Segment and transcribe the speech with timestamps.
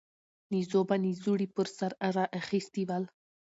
[0.51, 3.03] نيزو به نيزوړي پر سر را اخيستي ول